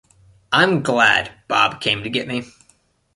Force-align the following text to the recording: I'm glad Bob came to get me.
I'm 0.51 0.81
glad 0.81 1.31
Bob 1.47 1.79
came 1.79 2.01
to 2.03 2.09
get 2.09 2.27
me. 2.27 2.51